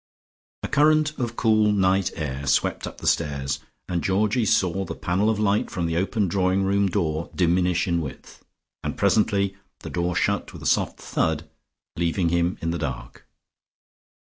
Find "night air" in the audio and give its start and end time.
1.71-2.47